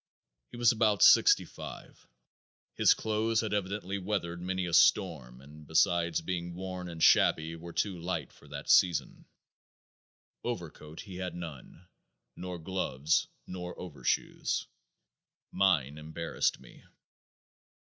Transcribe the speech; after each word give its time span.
He 0.49 0.57
was 0.57 0.71
about 0.71 1.03
65. 1.03 2.07
His 2.73 2.95
clothes 2.95 3.41
had 3.41 3.53
evidently 3.53 3.99
weathered 3.99 4.41
many 4.41 4.65
a 4.65 4.73
storm 4.73 5.41
and 5.41 5.67
besides 5.67 6.21
being 6.21 6.55
worn 6.55 6.89
and 6.89 7.03
shabby 7.03 7.55
were 7.55 7.71
too 7.71 7.99
light 8.01 8.33
for 8.33 8.47
that 8.47 8.67
season. 8.67 9.25
Overcoat 10.43 11.01
he 11.01 11.17
had 11.17 11.35
none. 11.35 11.85
Nor 12.35 12.57
gloves, 12.57 13.27
nor 13.45 13.79
overshoes. 13.79 14.65
Mine 15.51 15.99
embarrassed 15.99 16.59
me. 16.59 16.83